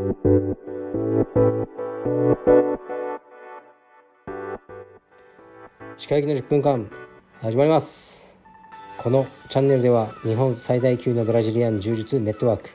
[0.00, 0.06] 歯
[6.08, 6.90] 科医の10分間
[7.42, 8.40] 始まります。
[8.96, 12.70] このチャンネルでは日本最大級のブラジリアン柔術ネットワーク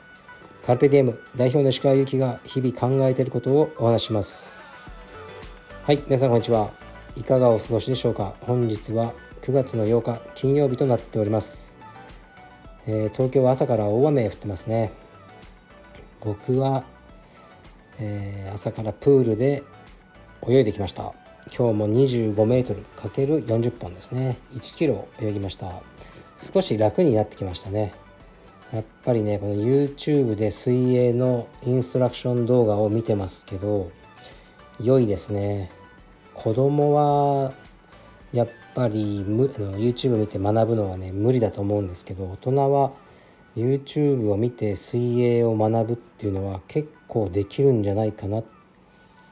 [0.64, 4.56] カルペディエム代表の石川祐希が日々考えていることをお話します。
[5.84, 6.70] はい皆さんこんにちは。
[7.16, 8.34] いかがお過ごしでしょうか。
[8.42, 9.12] 本日は
[9.42, 11.76] 9月の8日金曜日となっております、
[12.86, 14.92] え、東京は朝から大雨降ってますね。
[16.20, 16.82] 僕は、
[17.98, 19.62] えー、朝からプールで
[20.46, 21.14] 泳いできました。
[21.56, 24.36] 今日も25メートル ×40 本ですね。
[24.54, 25.82] 1キロ泳ぎました。
[26.36, 27.94] 少し楽になってきましたね。
[28.72, 33.92] やっぱりねこの YouTube で水泳のインストラクション動画を見てますけど
[34.80, 35.70] 良いですね。
[36.34, 37.52] 子供は
[38.32, 42.92] やっぱり YouTube 見て学ぶのはね無理だと思うんですけど大人は
[43.56, 48.42] YouTube を見て水泳を学ぶっていうのは結構できるんじゃないかな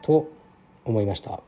[0.02, 0.30] と
[0.84, 1.40] 思いました。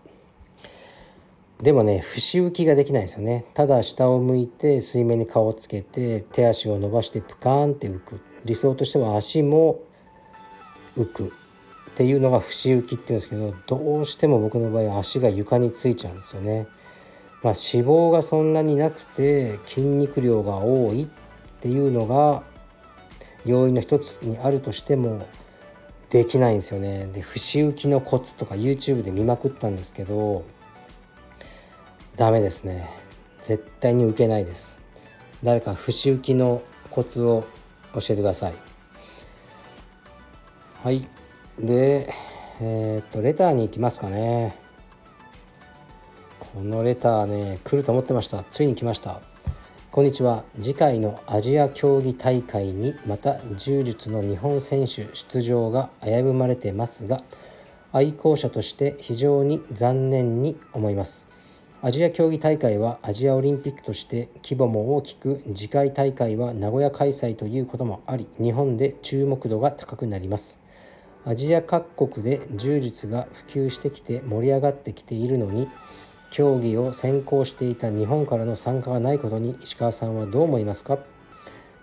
[1.62, 3.46] でもね節浮きができないですよね。
[3.54, 8.20] ただ下を向いて水面に顔をつけて手足を伸ばしてプカーンって浮く。
[8.44, 9.80] 理想としては足も
[10.96, 11.32] 浮く。
[11.90, 16.66] っていうのが節浮きっていうんですけどどうしても僕の場合は足が床についちゃうんですよね。
[17.42, 21.06] まあ、脂肪がそんなになくて筋肉量が多いっ
[21.60, 22.42] ていうのが
[23.46, 25.26] 要因の一つにあるとしても
[26.16, 27.10] できないんですよね。
[27.12, 30.46] で節浮きのコツとか YouTube で見まくったんですけど
[32.16, 32.88] ダメですね。
[33.42, 34.80] 絶対に受けないです。
[35.42, 37.44] 誰か節浮きのコツを
[37.92, 38.54] 教えてください。
[40.82, 41.06] はい。
[41.58, 42.10] で
[42.62, 44.56] えー、っとレターに行きますかね。
[46.40, 48.42] このレターね来ると思ってました。
[48.44, 49.20] ついに来ました。
[49.96, 50.44] こんにちは。
[50.60, 57.22] 次回のアジア競技大会にまた柔術の日本選手出場が危ぶまれてますが
[57.92, 61.28] 愛好者として非常に残念に思います。
[61.80, 70.60] アジア競技大会はアジアオリンピックとして規模も大きく次回大会は名古屋開催ということもあり日本で注目度が高くなります。
[71.24, 75.68] アジア各国で柔術が普及してきて盛り上がってきているのに
[76.36, 80.98] 競技を先行していた日本からの参加がないことに石川さんはどう思いますか？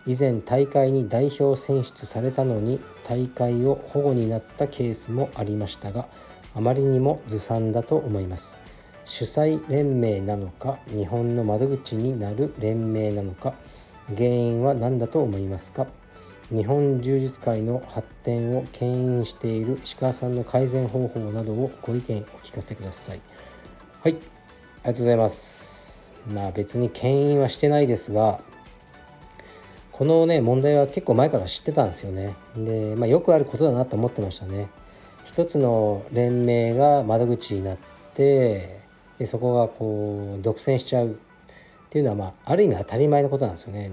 [0.05, 6.05] 以前大会に代表選出されたのに大会を保護になったケースもありましたが
[6.53, 8.59] あまりにもずさんだと思います。
[9.05, 13.55] 主催連盟なのか日本の窓口になる連盟なのか
[14.15, 15.87] 原因は何だと思いますか？
[16.51, 23.21] 日本柔術界の発展を牽引している石川さんの改善方法などをご意見お聞かせください。
[24.03, 24.17] はい。
[24.88, 26.11] りがとうございます。
[26.33, 28.39] まあ別に牽引はしてないですが
[29.91, 32.35] このね問題は結構前から知ってたんですよね。
[32.57, 34.67] で、まあ、よくあることだなと思ってましたね。
[35.25, 37.77] 一つの連盟が窓口になっ
[38.13, 38.81] て
[39.19, 41.13] でそこがこう独占しちゃうっ
[41.89, 43.91] ていうのは、まあ、ある意味当たり前のことなんですよね。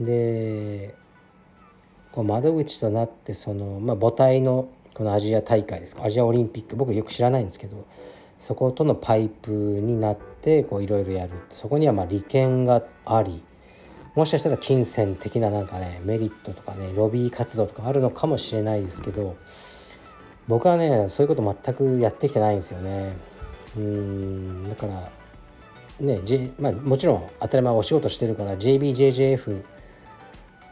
[0.00, 0.94] で
[2.12, 6.04] こう窓口となってその、まあ、母体のこのアジア大会ですか？
[6.04, 6.76] アジアオリンピック。
[6.76, 7.84] 僕よく知らないんですけど
[8.44, 13.42] そことのパイプになっていろいろやるそこにはま利権があり
[14.14, 19.38] もしかしたら金銭的ななんかねメリットとかねロビー活動とかあるのかもしれないですけど
[20.46, 23.16] 僕はねそういうこと全くやってきてないんですよね。
[23.78, 25.10] うんだから
[26.00, 29.62] ね、J まあ、もちろん当たり前お仕事してるから JBJJF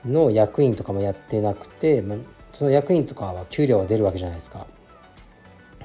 [0.04, 2.18] の役員とかもやってなくて、まあ、
[2.52, 4.66] その役員とかは給料は出るわけじゃないですか。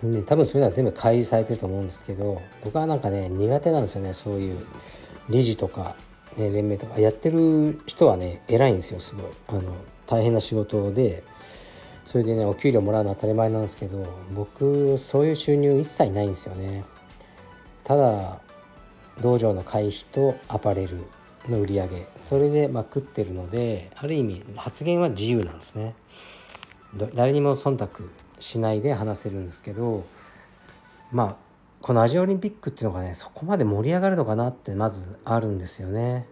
[0.03, 4.59] で多分そういうのは全部開示されてると思うんですけど僕はなんかね苦手なんですよねそういう
[5.29, 5.95] 理事とか、
[6.37, 6.99] ね、連盟とか。
[6.99, 9.25] やってる人はね偉いんですよすごい。
[9.47, 9.61] あの
[10.05, 11.23] 大変な仕事で
[12.05, 16.85] それでねお給料もらうのは当たり前なんですけど僕そういう収入一切ないんですよね。
[17.83, 18.39] ただ
[19.21, 20.97] 道場の会費とアパレル
[21.49, 25.95] の売り上げそれでま食ってるのである意味発言は自由なんですね。
[27.13, 27.87] 誰にも忖度
[28.39, 30.05] しないで話せるんですけど
[31.11, 31.35] まあ
[31.81, 36.25] このアジアオリンピックっていうのがねそこまで盛り上がるのかなってまずあるんですよね。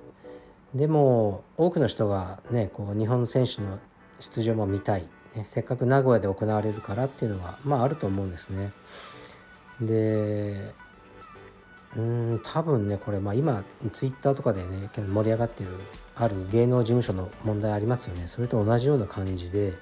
[0.74, 3.80] でも多くの人がねこう日本選手の
[4.20, 5.06] 出場も見たい、
[5.36, 8.72] ね、せっかく名古屋で行われるからっていうのはまああると思うんですね。
[9.80, 10.74] で
[11.96, 13.64] うん多分ねこれ、まあ、今
[13.94, 15.70] ツイッターとかでね盛り上がってる
[16.16, 18.28] ある芸能事務所の問題ありますよね。
[18.28, 19.74] それと同じような感じで。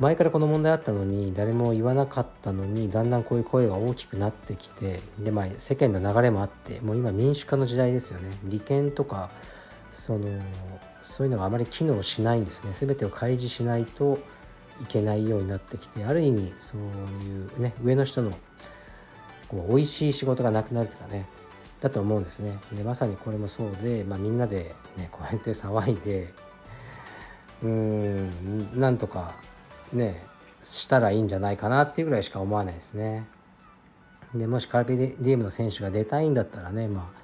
[0.00, 8.30] 前からこの問題あったのに誰も言わなかったのにだんだんこういう声が大きくなってきてで、まあ、世間の流れもあってもう今民主化の時代ですよね。
[8.44, 9.28] 利権とか
[9.90, 10.40] その
[11.02, 12.70] そういうのがあまり機能しないんですね。
[12.72, 14.18] 全てを開示しないと
[14.80, 18.30] いけないようになってきてある意味そういうね上の人の
[19.48, 21.26] こう美味しい仕事がなくなるとかね
[21.82, 22.58] だと思うんですね。
[22.72, 26.28] でまさにこれもそうで、まあ、みんなで、ね、こうやって騒いで
[27.62, 29.34] うんなんとか
[29.92, 30.22] ね
[30.62, 33.26] したらいいんじゃないかなっていうぐらいしか思わないですね。
[34.34, 37.20] でもしカルペディエムの選手が出たいんだったらね、まあ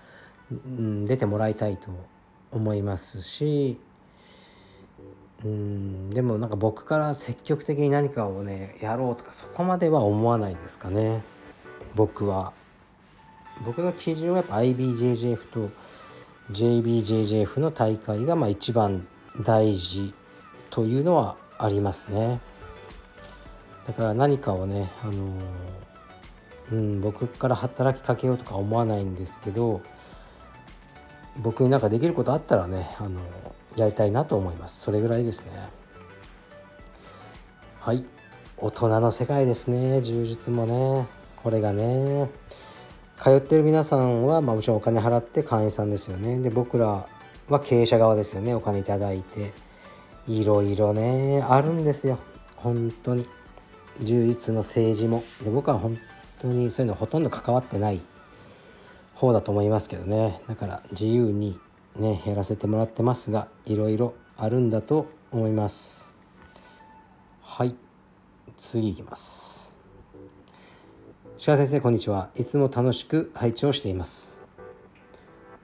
[0.51, 1.89] うん、出てもらいたいと
[2.51, 3.79] 思いますし
[5.45, 11.23] うんでもなんか僕から積極的に何かをねやろうとかそこまでは思わないですかね
[11.95, 12.53] 僕は。
[13.65, 15.71] 僕の基準はやっぱ IBJJF と
[16.51, 19.09] JBJJF の大会がまあ一番
[19.43, 20.13] 大事
[20.69, 22.39] というのはありますね。
[23.87, 25.33] だから何かをね、あの
[26.73, 29.81] うん、僕から働きかけようとか思わないんですけど
[31.41, 33.21] 僕になんかできることあったらね、あの
[33.77, 34.81] やりたいなと思います。
[34.81, 35.53] それぐらいですね。
[37.79, 38.05] はい。
[38.57, 40.01] 大人の世界ですね。
[40.01, 41.07] 充実もね。
[41.37, 42.29] これがね
[43.23, 46.41] 通ってる皆さんは、まあ、もちろんお金払って会員さんですよね。
[46.41, 47.07] で僕ら
[47.49, 48.55] は経営者側ですよね。
[48.55, 49.53] お金いただいて
[50.27, 52.19] いろいろねあるんですよ。
[52.57, 53.29] 本当に。
[54.03, 55.99] 充実の政治もで僕は本
[56.39, 58.01] 当にそういうのほとんど関わってない
[59.15, 60.41] 方だと思いますけどね。
[60.49, 61.59] だから自由に
[61.97, 66.15] ねやらせてもらってますがいろいろあるんだと思います。
[67.43, 67.75] はい。
[68.57, 69.75] 次いきます。
[71.45, 72.31] 鹿先生こんにちは。
[72.37, 74.43] いつも楽しく配置をしています。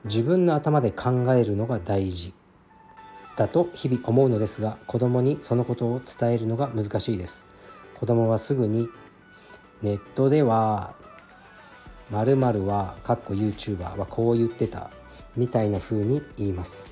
[0.04, 2.34] 自分の頭で考えるのが大事
[3.36, 7.51] だと日々思うのですが子供にそのことを伝えるのが難しいです。
[8.02, 8.88] 子供はすぐに
[9.80, 10.92] ネットでは
[12.10, 14.90] 〇〇はかっこ YouTuber はこう言ってた
[15.36, 16.90] みたいな風に言います。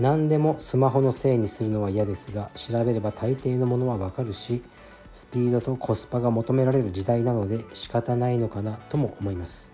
[0.00, 4.64] 何でもスマホのせいにするのは嫌ですが調べれば大抵のものはわかるし
[5.12, 9.72] スピードとコスパが求められる時代なので仕方ないのかなとも思います。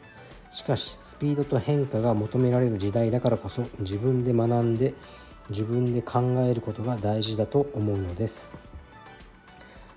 [0.51, 4.93] しかしスピードと変化が求められる時代だからこそ自分で学んで
[5.49, 8.59] 自分で考えることが大事だと思うのです。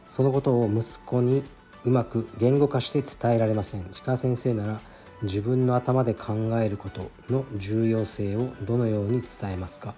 [0.09, 1.43] そのことを息子に
[1.85, 3.85] うまく言語化して伝えられません。
[4.03, 4.81] 鹿先生なら
[5.21, 9.93] 自分の頭で考えることの重要性をどのように伝えますか。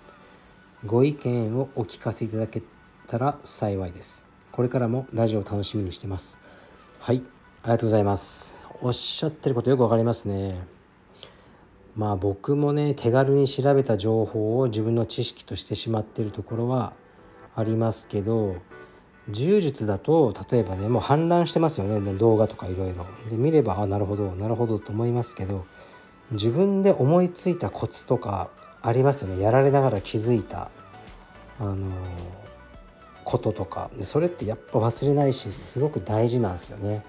[0.85, 2.61] ご意見をお聞かせいただけ
[3.07, 4.27] たら幸いです。
[4.51, 6.39] これからもラジオを楽しみにしてます。
[6.99, 7.23] はい。
[7.63, 8.65] ありがとうございます。
[8.81, 10.81] おっしゃってることよくわかりますね。
[11.95, 16.93] まあ僕もね手軽に調べた情報を自分の知識としてしまってるところは
[17.55, 18.55] ありますけど
[19.29, 22.13] 柔術だと例えばねもう氾濫してますよね。
[22.15, 25.65] 動画とかいろいろで見ればあなるほどなるほどと思いますけど
[26.31, 28.50] 自分で思いついたコツとか
[28.81, 29.41] ありますよね。
[29.41, 30.71] やられながら気づいた
[31.59, 31.89] あのー、
[33.23, 33.91] こととか。
[34.01, 37.06] それってやっぱ忘れないしすごく大事なんですよね。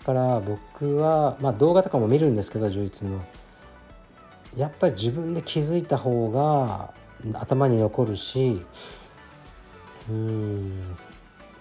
[0.00, 3.24] だから僕は、まあ、動画とかも見るんですけど充実の。
[4.56, 6.92] やっぱり自分で気づいた方が
[7.34, 8.60] 頭に残るし
[10.10, 10.96] うん。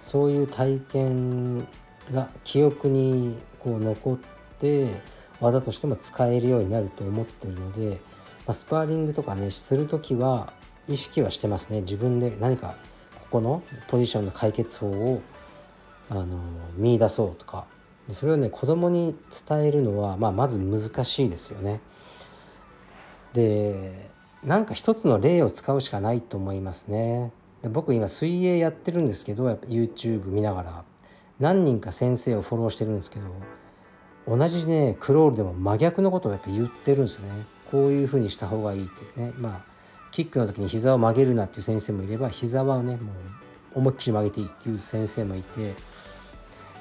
[0.08, 1.68] そういう体験
[2.14, 4.18] が記憶にこう残っ
[4.58, 4.88] て
[5.42, 8.00] 技としても使えるようになると思ってるので、
[8.48, 10.54] まあ、スパーリングとかねする時は
[10.88, 12.76] 意識はしてますね自分で何か
[13.20, 15.22] ここのポジションの解決法を
[16.10, 16.26] あの
[16.78, 17.66] 見出そうとか
[18.08, 19.14] でそれをね子供に
[19.46, 21.82] 伝えるのは、まあ、まず難しいですよね。
[23.34, 24.10] で
[24.42, 27.34] なんか一つの例を使うしかないと思いますね。
[27.62, 30.84] で僕今水泳やってるんですけどやっぱ YouTube 見ながら
[31.40, 33.26] 何人か先生をフォローしてるんですけど
[34.28, 37.46] 同じねクロールでも真逆のことをやっぱ言ってるんですよね。
[37.72, 39.34] こういうふうにした方がいいっていうね。
[39.38, 39.78] まあ
[40.12, 43.12] キックの時に膝を曲げるなっていう先生もいれば膝はねも
[43.76, 45.76] う思いっきり曲げていいっていう先生もいて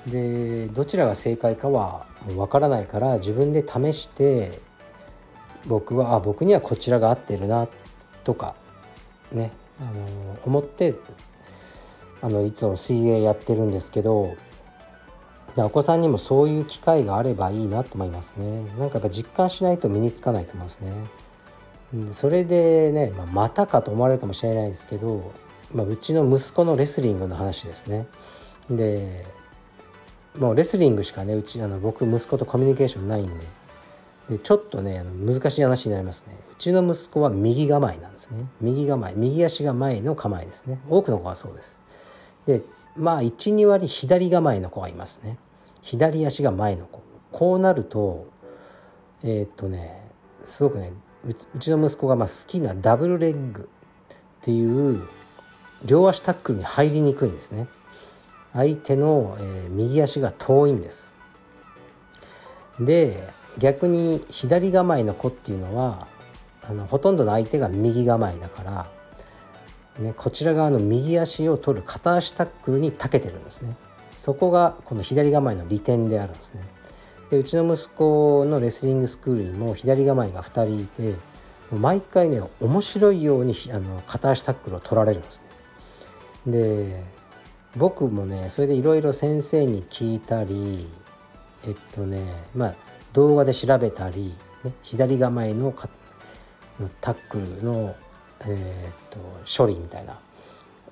[0.07, 4.61] でどちらが正解かはもう分からないから自分で試して
[5.67, 7.69] 僕はあ僕にはこちらが合ってるな
[8.25, 8.55] とか
[9.33, 9.53] ね。
[9.81, 10.95] あの思って
[12.23, 14.37] あのいつも水泳やってるんですけど
[15.57, 18.63] お子さんにもそういう機会があればいいなと思いますね。
[18.79, 20.93] なんかやっぱ実感しないと身につかないと思いますね。
[22.13, 25.33] それでね、まあ、またかと思われるかもしれないですけど、
[25.73, 28.07] まあ、うちの息子のレスリングの話ですね。
[28.69, 29.25] で
[30.37, 33.66] もうレスリングしかねうちあの僕息子とコミュニケーションないんで。
[34.29, 36.37] でちょっとねあの難しい話になりますね。
[36.53, 38.47] うちの息子は右構えなんですね。
[38.61, 40.81] 右構え右足が前の構えですね。
[40.89, 41.81] 多くの子はそうです。
[42.47, 42.63] で
[42.97, 45.39] まあ12割左構えの子がいますね。
[45.83, 47.03] 左足が前の子。
[47.31, 48.27] こうなると
[49.23, 50.03] えー、っとね
[50.45, 50.93] すごくね
[51.25, 53.69] うちの息子がま好きなダブルレッグ
[54.13, 55.03] っていう
[55.85, 57.69] 両足タックルに入りにくいんですね。
[58.53, 61.15] 相手の、えー、右足が遠いんです。
[62.81, 66.07] で逆に左構えの子っていうのは
[66.69, 68.87] あのほとんどの相手が右構えだから、
[69.99, 73.77] ね、こちら側の右足を取る片足タックルに長けてるんですね。
[74.17, 76.63] そこがこの左構えの利点であるんですね。
[77.31, 81.15] でうちの息子のレスリングスクールにも左構えが2人いて
[81.73, 85.43] 毎回ね面白いようにあの片足タックルを取られるんです
[86.47, 86.53] ね。
[86.53, 87.03] で
[87.77, 90.89] 僕もねそれでいろいろ先生に聞いたり
[91.67, 92.23] えっとね
[92.55, 92.75] まあ
[93.17, 95.75] 動画で調べたり、ね、左構えの
[97.01, 97.97] タックルの、
[98.43, 99.19] えー、っと
[99.51, 100.21] 処理みたいな。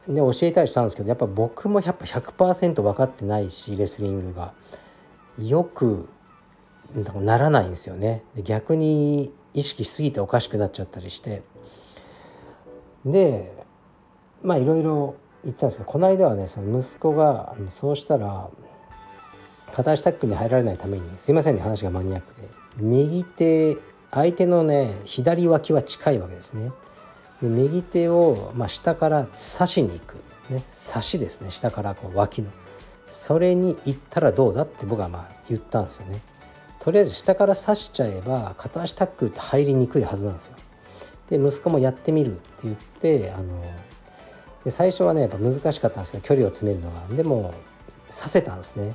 [0.08, 4.52] で教えたりしたんですけどやっぱ僕もやっぱ100%分かってないしレスリングが。
[5.38, 6.08] よく
[6.94, 8.22] ならないんですよね。
[8.36, 11.42] 逆に意識しすぎておかしくなっちゃったりして。
[13.04, 13.52] で
[14.42, 18.48] まあいろいろ言ってたんですけどこの間はねその息子がそうしたら
[19.74, 22.48] 片足タックに入られないためにすいませんね話がマニアックで。
[22.76, 23.76] 右手
[24.12, 26.70] 相手のね左脇は近いわけですね。
[27.42, 30.14] で右手を、まあ、下から刺しに行く、
[30.48, 30.62] ね、
[30.92, 31.50] 刺しですね。
[31.50, 32.50] 下からこう脇の。
[33.08, 36.22] それに行ったらどうだって僕はまあ言ったんですよね。
[36.78, 40.56] とりあえず下から刺しちゃえば片足タックルって入りにくいはずなんですよ。
[41.30, 43.60] で息子もやってみるって言ってあの
[44.64, 46.20] で最初はねやっぱ難しかったんですよ。
[46.22, 47.08] 距離を詰めるのが。
[47.16, 47.52] でも
[48.08, 48.94] 刺せたんですね。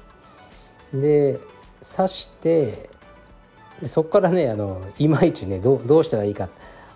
[0.94, 1.40] で
[1.82, 2.90] 刺して
[3.82, 6.50] でそこからねあのいまいちねどうしたらいいか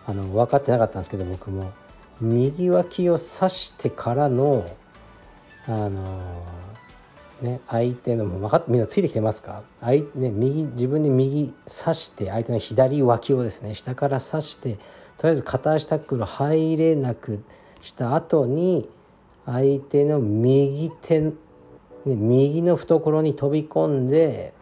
[0.05, 1.71] あの分かってなかったんですけど僕も。
[2.21, 4.69] 右脇を刺してからの
[5.65, 6.45] あの
[7.41, 9.63] ね相手のも分かってみんなついてきてますか？
[9.81, 14.75] 相、ね、右自分で右刺して相手の左脇をですね下から刺して
[15.17, 17.43] とりあえず片足タックル入れなく
[17.81, 18.87] した後に
[19.45, 21.33] 相手の右手、
[22.05, 24.53] ね、右の懐に飛び込んで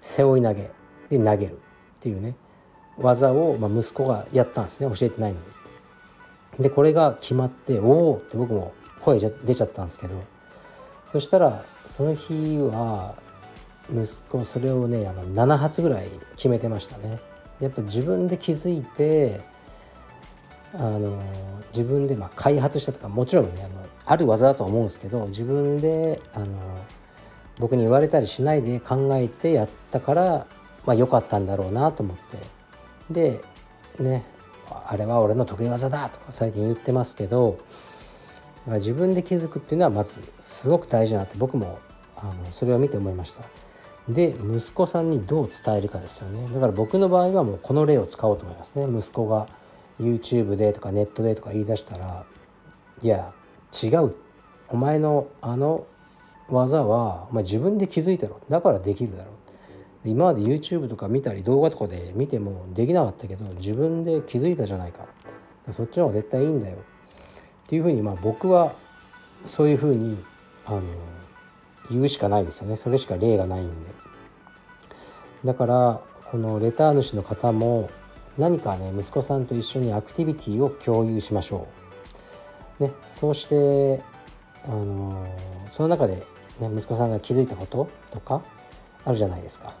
[0.00, 0.70] 背負い投げ
[1.10, 2.34] で投げるっていうね
[2.96, 6.62] 技を、ま、息子がやったんですね教えてないのに。
[6.62, 10.20] でこれが決まっておおって僕も声出ちゃったんですけど
[11.06, 13.14] そしたらその日は
[13.90, 17.18] 息子それをねあの7発ぐらい決めてましたね。
[17.60, 19.40] やっぱ自分で気づいて
[20.74, 21.22] あの
[21.72, 26.46] 自分でま開発したとかもちろんねあのある技だと思うんですけど自分であの
[27.58, 30.46] 僕に言われたりしないで考えてやったから
[30.86, 32.38] まあ良かったんだろうなと思って。
[33.10, 33.40] で
[34.00, 34.24] ね
[34.86, 37.58] あれは俺の得意技だとか最近言ってますけど
[38.66, 41.78] 自分で気づくっていうのはまずすごく大事だなって僕も
[42.16, 43.42] あのそれを見て思いました。
[44.08, 46.48] で息子さんにどう伝えるかですよね。
[46.54, 48.86] だから僕の場合はもうこの例を使おうと思いますね。
[48.98, 49.46] 息子が
[50.00, 52.24] YouTube でとかネットでとか言い出したら
[53.02, 53.32] いや
[53.86, 54.14] 違う。
[54.68, 55.86] お前のあの
[56.48, 58.40] 技はお前自分で気づいたろ。
[58.48, 59.30] だからできるだろ。
[60.04, 65.06] う今まで YouTube とか見たり動画とかで見てもできなかったけど自分で気づいたじゃないか。
[65.70, 66.76] そっちの方が絶対いいんだよ。
[66.76, 66.80] っ
[67.68, 68.72] ていうふうにまあ僕は
[69.44, 70.22] そういうふうに
[70.66, 70.82] あの
[71.90, 72.76] 言うしかないですよね。
[72.76, 73.90] それしか例がないんで。
[75.44, 77.90] だからこのレター主の方も
[78.36, 81.87] 何かね息子さんと一緒にアクティビティを共有しましょう、
[82.80, 84.02] ね、そうして
[84.64, 85.26] あの
[85.70, 86.16] その中で、
[86.60, 88.42] ね、息子さんが気づいたこととか
[89.04, 89.74] あるじゃないですか。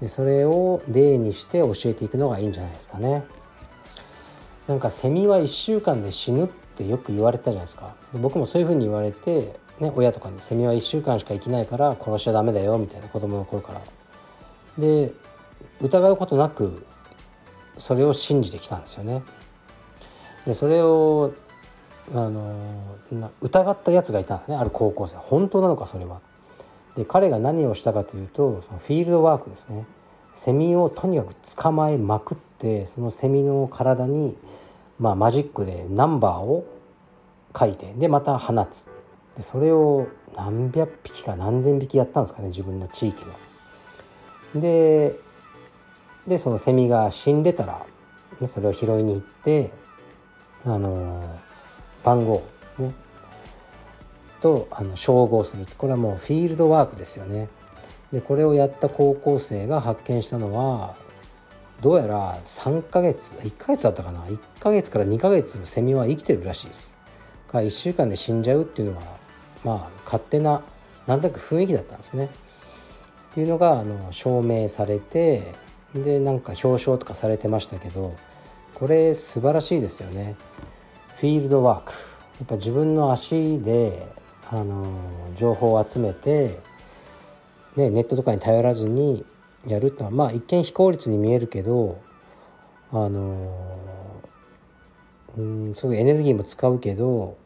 [0.00, 3.24] でそれを例にして教えていくのがいいんじゃないですかね。
[4.66, 7.94] なんかセミは1週間で死ぬってよく言われたじゃないですか。
[8.12, 13.80] 僕もそういうふうに言われて、ね、親とかにセミは1週間しか生きないから殺しちゃダメだよみたいな子供の頃から。
[14.78, 15.12] で
[15.80, 16.84] 疑うことなく
[17.78, 19.22] それを信じてきたんですよね。
[20.46, 21.32] でそれを
[22.14, 22.96] あの
[23.40, 25.16] 疑ったやつがいたんですねある高校生。
[25.16, 26.20] 本当なのかそれは。
[26.96, 29.86] で彼が何をしたかというとそのフィールドワークですね。
[30.32, 34.36] セミをとにかく捕まえまくってそのセミの体に、
[34.98, 36.66] まあ、マジックでナンバーを
[37.58, 38.86] 書いてでまた放つ。
[39.34, 43.24] でそれを何百匹か何千匹やったんですかね自分の地域
[44.54, 44.60] の。
[44.60, 45.18] で
[46.26, 47.84] でそのセミが死んでたら、
[48.40, 49.70] ね、それを拾いに行って
[50.64, 51.38] あの
[52.06, 52.46] 番号、
[52.78, 52.94] ね、
[54.40, 57.48] とあの照合するこれはもうフィールドワークですよね。
[58.12, 60.94] でこれをやった高校生が発見したのは
[61.82, 66.94] どうやら3ヶ月1ヶ月だったかな？1ヶ月から2ヶ月セミは生きてるらしいです。
[67.48, 69.02] から1週間で死んじゃうっていうのは
[69.64, 70.62] まあ勝手な
[71.08, 72.26] なんとなく雰囲気だったんですね。
[72.26, 75.54] っていうのがあの証明されて
[75.92, 78.14] でなんか表彰とかされてましたけど
[78.74, 80.36] これ素晴らしいですよね。
[81.16, 84.06] フィールドワークやっぱ自分の足で
[84.50, 84.92] あの
[85.34, 86.60] 情報を集めて、
[87.74, 89.24] ね、ネットとかに頼らずに
[89.66, 91.98] やるってのはまあ一見非効率に見えるけど
[92.92, 93.56] あの
[95.38, 97.38] うんすごいエネルギーも使うけど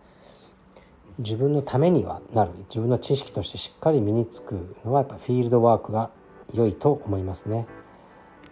[1.18, 6.10] 自分のためにはなる自分の知識としてしっかり身につくのはやっぱフィールドワークが
[6.54, 7.66] 良いと思いますね。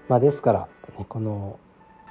[0.08, 1.58] まあ、ですから、ね、この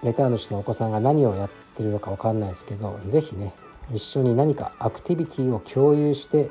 [0.04, 3.54] レター主のお子さんが何をやってるのか分かんないですけど是非ね
[3.94, 6.50] 一緒に何かアクティビティを共有して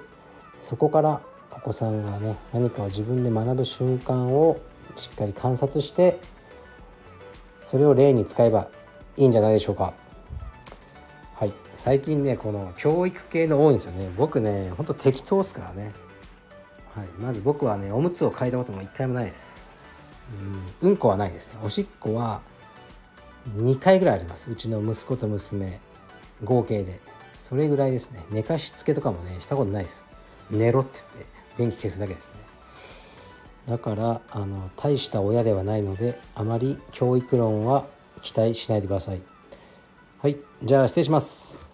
[0.60, 1.20] そこから
[1.52, 4.58] お子さんがね何かを自分で学ぶ瞬間を
[4.94, 6.18] しっかり観察して
[7.62, 8.68] それを例に使えば
[9.16, 9.92] いいんじゃないでしょうか。
[11.34, 11.52] はい。
[11.74, 14.10] 最近ねこの教育系の多いんですよね。
[14.16, 15.92] 僕ねほんと適当ですからね、
[16.94, 19.64] はい、まず僕はねおむつを替えたことも一回もないです。
[20.82, 20.90] うん。
[20.90, 21.58] うんこはないですね。
[21.62, 22.40] おしっこは
[23.54, 24.50] 2回ぐらいあります。
[24.50, 25.80] うちの息子と娘。
[26.44, 27.00] 合計で。
[27.38, 28.24] それぐらいですね。
[28.30, 30.04] 寝かしつけとかもねしたことないです。
[30.50, 32.36] 寝ろって言って電気消すだけですね。
[33.66, 37.86] だからあの大した親ではないのであまり教育論は
[38.22, 39.22] 期待しないでください。
[40.22, 40.36] はい。
[40.62, 41.65] じゃあ失礼します。